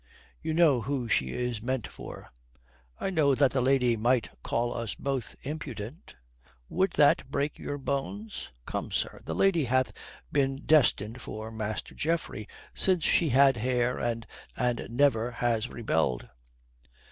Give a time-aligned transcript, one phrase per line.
[0.41, 2.27] "You know who she is meant for."
[2.99, 6.15] "I know that the lady might call us both impudent."
[6.69, 8.49] "Would that break your bones?
[8.65, 9.93] Come, sir, the lady hath
[10.31, 14.25] been destined for Master Geoffrey since she had hair and
[14.89, 16.27] never has rebelled."